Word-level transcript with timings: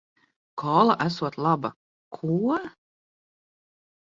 Kola 0.61 0.93
esot 1.07 1.35
laba. 1.43 1.69
Ko??? 2.17 2.57